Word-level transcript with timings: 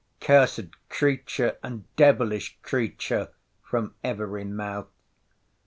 Cursed 0.19 0.89
creature, 0.89 1.57
and 1.61 1.83
devilish 1.95 2.57
creature, 2.63 3.29
from 3.61 3.93
every 4.03 4.43
mouth. 4.45 4.87